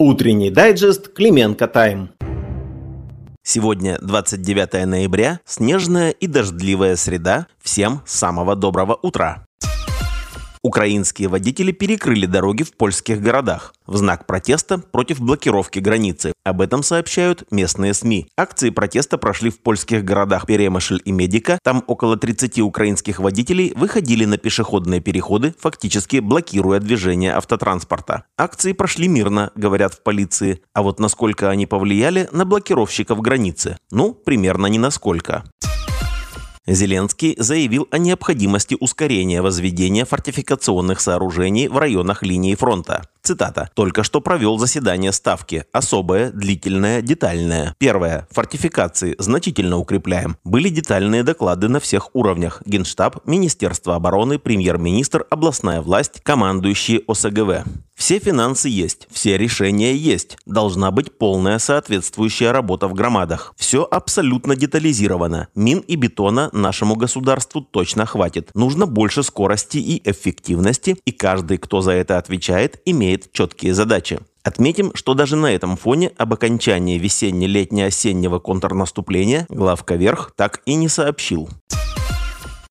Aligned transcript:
Утренний 0.00 0.50
дайджест 0.50 1.08
Клименко 1.08 1.66
Тайм. 1.66 2.10
Сегодня 3.42 3.98
29 4.00 4.86
ноября, 4.86 5.40
снежная 5.44 6.10
и 6.10 6.28
дождливая 6.28 6.94
среда. 6.94 7.48
Всем 7.60 8.02
самого 8.06 8.54
доброго 8.54 8.94
утра. 9.02 9.47
Украинские 10.68 11.28
водители 11.28 11.72
перекрыли 11.72 12.26
дороги 12.26 12.62
в 12.62 12.76
польских 12.76 13.22
городах 13.22 13.72
в 13.86 13.96
знак 13.96 14.26
протеста 14.26 14.76
против 14.76 15.18
блокировки 15.18 15.78
границы. 15.78 16.34
Об 16.44 16.60
этом 16.60 16.82
сообщают 16.82 17.50
местные 17.50 17.94
СМИ. 17.94 18.28
Акции 18.36 18.68
протеста 18.68 19.16
прошли 19.16 19.48
в 19.48 19.60
польских 19.60 20.04
городах 20.04 20.44
Перемышль 20.44 21.00
и 21.06 21.10
Медика. 21.10 21.58
Там 21.64 21.82
около 21.86 22.18
30 22.18 22.60
украинских 22.60 23.18
водителей 23.18 23.72
выходили 23.76 24.26
на 24.26 24.36
пешеходные 24.36 25.00
переходы, 25.00 25.54
фактически 25.58 26.18
блокируя 26.18 26.80
движение 26.80 27.32
автотранспорта. 27.34 28.24
Акции 28.36 28.72
прошли 28.72 29.08
мирно, 29.08 29.50
говорят 29.54 29.94
в 29.94 30.02
полиции. 30.02 30.60
А 30.74 30.82
вот 30.82 31.00
насколько 31.00 31.48
они 31.48 31.64
повлияли 31.64 32.28
на 32.30 32.44
блокировщиков 32.44 33.22
границы? 33.22 33.78
Ну, 33.90 34.12
примерно 34.12 34.66
ни 34.66 34.76
насколько. 34.76 35.44
Зеленский 36.74 37.34
заявил 37.38 37.88
о 37.90 37.98
необходимости 37.98 38.76
ускорения 38.78 39.40
возведения 39.40 40.04
фортификационных 40.04 41.00
сооружений 41.00 41.68
в 41.68 41.78
районах 41.78 42.22
линии 42.22 42.54
фронта. 42.54 43.04
Цитата. 43.22 43.70
«Только 43.74 44.02
что 44.02 44.20
провел 44.20 44.58
заседание 44.58 45.12
Ставки. 45.12 45.64
Особое, 45.72 46.30
длительное, 46.30 47.00
детальное. 47.00 47.74
Первое. 47.78 48.26
Фортификации. 48.30 49.14
Значительно 49.18 49.78
укрепляем. 49.78 50.36
Были 50.44 50.68
детальные 50.68 51.22
доклады 51.22 51.68
на 51.68 51.80
всех 51.80 52.14
уровнях. 52.14 52.62
Генштаб, 52.66 53.26
Министерство 53.26 53.96
обороны, 53.96 54.38
премьер-министр, 54.38 55.26
областная 55.30 55.80
власть, 55.80 56.20
командующие 56.22 57.02
ОСГВ. 57.06 57.64
Все 57.98 58.20
финансы 58.20 58.68
есть, 58.68 59.08
все 59.10 59.36
решения 59.36 59.92
есть. 59.92 60.38
Должна 60.46 60.92
быть 60.92 61.18
полная 61.18 61.58
соответствующая 61.58 62.52
работа 62.52 62.86
в 62.86 62.94
громадах. 62.94 63.52
Все 63.56 63.82
абсолютно 63.82 64.54
детализировано. 64.54 65.48
Мин 65.56 65.80
и 65.80 65.96
бетона 65.96 66.48
нашему 66.52 66.94
государству 66.94 67.60
точно 67.60 68.06
хватит. 68.06 68.50
Нужно 68.54 68.86
больше 68.86 69.24
скорости 69.24 69.78
и 69.78 70.00
эффективности, 70.08 70.96
и 71.04 71.10
каждый, 71.10 71.58
кто 71.58 71.80
за 71.80 71.90
это 71.90 72.18
отвечает, 72.18 72.80
имеет 72.84 73.32
четкие 73.32 73.74
задачи. 73.74 74.20
Отметим, 74.44 74.92
что 74.94 75.14
даже 75.14 75.34
на 75.34 75.52
этом 75.52 75.76
фоне 75.76 76.12
об 76.16 76.32
окончании 76.32 76.98
весенне-летне-осеннего 76.98 78.38
контрнаступления 78.38 79.44
главка 79.48 79.96
Верх 79.96 80.32
так 80.36 80.62
и 80.66 80.74
не 80.76 80.88
сообщил. 80.88 81.48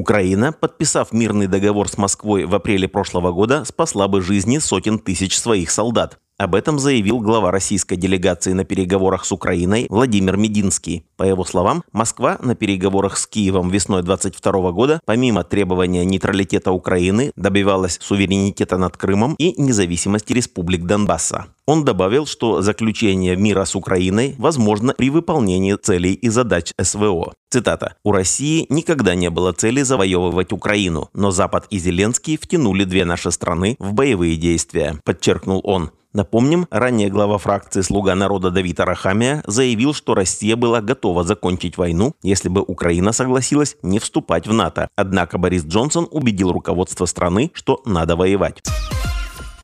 Украина, 0.00 0.52
подписав 0.52 1.12
мирный 1.12 1.46
договор 1.46 1.86
с 1.86 1.98
Москвой 1.98 2.46
в 2.46 2.54
апреле 2.54 2.88
прошлого 2.88 3.32
года, 3.32 3.66
спасла 3.66 4.08
бы 4.08 4.22
жизни 4.22 4.56
сотен 4.56 4.98
тысяч 4.98 5.38
своих 5.38 5.70
солдат. 5.70 6.18
Об 6.40 6.54
этом 6.54 6.78
заявил 6.78 7.18
глава 7.18 7.50
российской 7.50 7.96
делегации 7.96 8.54
на 8.54 8.64
переговорах 8.64 9.26
с 9.26 9.32
Украиной 9.32 9.86
Владимир 9.90 10.38
Мединский. 10.38 11.04
По 11.18 11.22
его 11.24 11.44
словам, 11.44 11.84
Москва 11.92 12.38
на 12.40 12.54
переговорах 12.54 13.18
с 13.18 13.26
Киевом 13.26 13.68
весной 13.68 14.02
22 14.02 14.72
года, 14.72 15.02
помимо 15.04 15.44
требования 15.44 16.02
нейтралитета 16.06 16.72
Украины, 16.72 17.30
добивалась 17.36 17.98
суверенитета 18.00 18.78
над 18.78 18.96
Крымом 18.96 19.34
и 19.36 19.52
независимости 19.60 20.32
республик 20.32 20.86
Донбасса. 20.86 21.48
Он 21.66 21.84
добавил, 21.84 22.24
что 22.24 22.62
заключение 22.62 23.36
мира 23.36 23.66
с 23.66 23.76
Украиной 23.76 24.34
возможно 24.38 24.94
при 24.96 25.10
выполнении 25.10 25.74
целей 25.74 26.14
и 26.14 26.30
задач 26.30 26.72
СВО. 26.80 27.34
Цитата. 27.50 27.96
«У 28.02 28.12
России 28.12 28.64
никогда 28.70 29.14
не 29.14 29.28
было 29.28 29.52
цели 29.52 29.82
завоевывать 29.82 30.52
Украину, 30.52 31.10
но 31.12 31.32
Запад 31.32 31.66
и 31.68 31.78
Зеленский 31.78 32.38
втянули 32.38 32.84
две 32.84 33.04
наши 33.04 33.30
страны 33.30 33.76
в 33.78 33.92
боевые 33.92 34.36
действия», 34.36 34.98
подчеркнул 35.04 35.60
он. 35.64 35.90
Напомним, 36.12 36.66
ранее 36.70 37.08
глава 37.08 37.38
фракции 37.38 37.82
«Слуга 37.82 38.16
народа» 38.16 38.50
Давид 38.50 38.80
Арахамия 38.80 39.44
заявил, 39.46 39.94
что 39.94 40.14
Россия 40.14 40.56
была 40.56 40.80
готова 40.80 41.22
закончить 41.22 41.78
войну, 41.78 42.16
если 42.22 42.48
бы 42.48 42.62
Украина 42.62 43.12
согласилась 43.12 43.76
не 43.82 44.00
вступать 44.00 44.48
в 44.48 44.52
НАТО. 44.52 44.88
Однако 44.96 45.38
Борис 45.38 45.64
Джонсон 45.64 46.08
убедил 46.10 46.50
руководство 46.50 47.06
страны, 47.06 47.52
что 47.54 47.80
надо 47.84 48.16
воевать. 48.16 48.60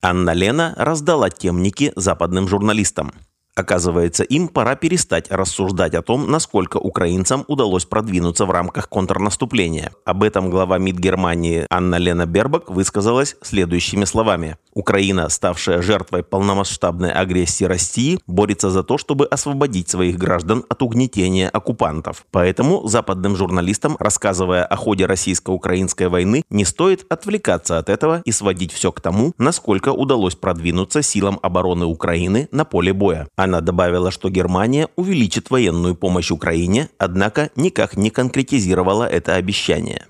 Анна 0.01 0.35
Лена 0.35 0.73
раздала 0.77 1.31
темники 1.31 1.93
западным 1.97 2.47
журналистам. 2.47 3.11
Оказывается, 3.57 4.23
им 4.23 4.49
пора 4.49 4.77
перестать 4.77 5.31
рассуждать 5.31 5.95
о 5.95 6.03
том, 6.03 6.31
насколько 6.31 6.77
украинцам 6.77 7.43
удалось 7.49 7.87
продвинуться 7.87 8.45
в 8.45 8.51
рамках 8.51 8.91
контрнаступления. 8.91 9.93
Об 10.05 10.23
этом 10.23 10.51
глава 10.51 10.77
МИД 10.77 10.99
Германии 10.99 11.67
Анна 11.71 11.97
Лена 11.97 12.27
Бербак 12.27 12.71
высказалась 12.71 13.35
следующими 13.41 14.05
словами. 14.05 14.59
Украина, 14.75 15.31
ставшая 15.31 15.81
жертвой 15.81 16.23
полномасштабной 16.23 17.11
агрессии 17.11 17.65
России, 17.65 18.21
борется 18.27 18.69
за 18.69 18.83
то, 18.83 18.99
чтобы 18.99 19.25
освободить 19.25 19.89
своих 19.89 20.19
граждан 20.19 20.65
от 20.69 20.83
угнетения 20.83 21.49
оккупантов. 21.49 22.27
Поэтому 22.31 22.87
западным 22.87 23.37
журналистам, 23.37 23.97
рассказывая 23.99 24.67
о 24.67 24.77
ходе 24.77 25.07
российско-украинской 25.07 26.09
войны, 26.09 26.45
не 26.51 26.67
стоит 26.67 27.07
отвлекаться 27.11 27.79
от 27.79 27.89
этого 27.89 28.21
и 28.27 28.33
сводить 28.33 28.71
все 28.71 28.93
к 28.93 29.01
тому, 29.01 29.33
насколько 29.39 29.93
удалось 29.93 30.35
продвинуться 30.35 31.01
силам 31.01 31.39
обороны 31.41 31.87
Украины 31.87 32.47
на 32.53 32.67
поле 32.67 32.93
боя. 32.93 33.29
Она 33.47 33.61
добавила, 33.61 34.11
что 34.11 34.29
Германия 34.29 34.89
увеличит 34.97 35.51
военную 35.51 35.95
помощь 35.95 36.33
Украине, 36.33 36.89
однако 36.99 37.51
никак 37.55 37.97
не 37.97 38.11
конкретизировала 38.11 39.05
это 39.05 39.37
обещание. 39.37 40.07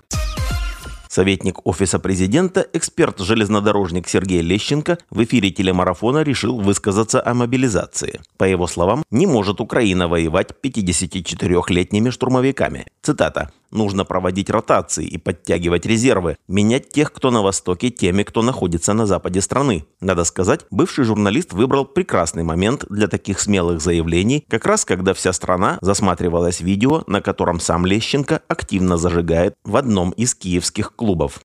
Советник 1.07 1.63
Офиса 1.63 1.99
президента, 1.99 2.65
эксперт-железнодорожник 2.73 4.07
Сергей 4.07 4.41
Лещенко 4.41 4.97
в 5.11 5.23
эфире 5.23 5.51
телемарафона 5.51 6.23
решил 6.23 6.59
высказаться 6.59 7.21
о 7.23 7.35
мобилизации. 7.35 8.21
По 8.37 8.45
его 8.45 8.65
словам, 8.65 9.03
не 9.11 9.27
может 9.27 9.61
Украина 9.61 10.07
воевать 10.07 10.49
54-летними 10.63 12.09
штурмовиками. 12.09 12.87
Цитата. 13.03 13.51
Нужно 13.71 14.05
проводить 14.05 14.49
ротации 14.49 15.05
и 15.05 15.17
подтягивать 15.17 15.85
резервы, 15.85 16.37
менять 16.47 16.89
тех, 16.89 17.11
кто 17.11 17.31
на 17.31 17.41
востоке, 17.41 17.89
теми, 17.89 18.23
кто 18.23 18.41
находится 18.41 18.93
на 18.93 19.05
западе 19.05 19.41
страны. 19.41 19.85
Надо 19.99 20.23
сказать, 20.23 20.65
бывший 20.71 21.05
журналист 21.05 21.53
выбрал 21.53 21.85
прекрасный 21.85 22.43
момент 22.43 22.85
для 22.89 23.07
таких 23.07 23.39
смелых 23.39 23.81
заявлений, 23.81 24.45
как 24.49 24.65
раз 24.65 24.85
когда 24.85 25.13
вся 25.13 25.33
страна 25.33 25.77
засматривалась 25.81 26.61
видео, 26.61 27.03
на 27.07 27.21
котором 27.21 27.59
сам 27.59 27.85
Лещенко 27.85 28.41
активно 28.47 28.97
зажигает 28.97 29.55
в 29.63 29.75
одном 29.75 30.11
из 30.11 30.33
киевских 30.35 30.95
клубов. 30.95 31.39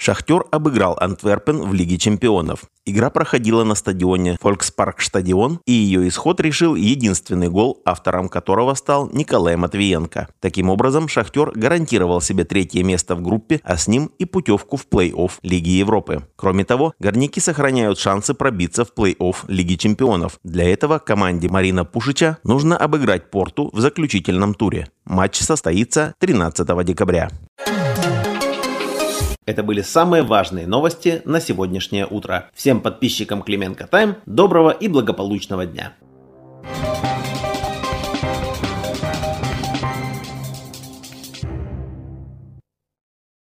Шахтер 0.00 0.46
обыграл 0.50 0.96
Антверпен 0.98 1.60
в 1.60 1.74
Лиге 1.74 1.98
чемпионов. 1.98 2.60
Игра 2.86 3.10
проходила 3.10 3.64
на 3.64 3.74
стадионе 3.74 4.38
Фолькспарк-Стадион, 4.40 5.58
и 5.66 5.72
ее 5.72 6.08
исход 6.08 6.40
решил 6.40 6.74
единственный 6.74 7.50
гол, 7.50 7.82
автором 7.84 8.30
которого 8.30 8.72
стал 8.72 9.10
Николай 9.12 9.56
Матвиенко. 9.56 10.28
Таким 10.40 10.70
образом, 10.70 11.06
Шахтер 11.06 11.52
гарантировал 11.54 12.22
себе 12.22 12.44
третье 12.44 12.82
место 12.82 13.14
в 13.14 13.20
группе, 13.20 13.60
а 13.62 13.76
с 13.76 13.88
ним 13.88 14.10
и 14.18 14.24
путевку 14.24 14.78
в 14.78 14.86
плей-офф 14.90 15.32
Лиги 15.42 15.68
Европы. 15.68 16.26
Кроме 16.34 16.64
того, 16.64 16.94
горняки 16.98 17.38
сохраняют 17.38 17.98
шансы 17.98 18.32
пробиться 18.32 18.86
в 18.86 18.94
плей-офф 18.96 19.36
Лиги 19.48 19.74
чемпионов. 19.74 20.38
Для 20.42 20.64
этого 20.64 20.98
команде 20.98 21.50
Марина 21.50 21.84
Пушича 21.84 22.38
нужно 22.42 22.78
обыграть 22.78 23.30
Порту 23.30 23.68
в 23.74 23.80
заключительном 23.80 24.54
туре. 24.54 24.88
Матч 25.04 25.40
состоится 25.40 26.14
13 26.20 26.86
декабря. 26.86 27.28
Это 29.50 29.64
были 29.64 29.82
самые 29.82 30.22
важные 30.22 30.68
новости 30.68 31.22
на 31.24 31.40
сегодняшнее 31.40 32.06
утро. 32.06 32.48
Всем 32.54 32.80
подписчикам 32.80 33.42
Клименко 33.42 33.88
Тайм 33.88 34.14
доброго 34.24 34.70
и 34.70 34.86
благополучного 34.86 35.66
дня. 35.66 35.92